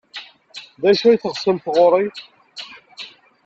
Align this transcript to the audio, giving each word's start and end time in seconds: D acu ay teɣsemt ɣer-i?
D 0.81 0.83
acu 0.89 1.05
ay 1.07 1.17
teɣsemt 1.21 1.65
ɣer-i? 1.75 2.07